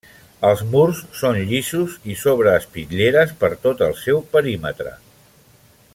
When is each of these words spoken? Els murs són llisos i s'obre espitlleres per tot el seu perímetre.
Els 0.47 0.61
murs 0.75 1.01
són 1.19 1.37
llisos 1.51 1.99
i 2.13 2.17
s'obre 2.23 2.55
espitlleres 2.61 3.37
per 3.45 3.53
tot 3.67 3.87
el 3.89 3.97
seu 4.07 4.27
perímetre. 4.37 4.99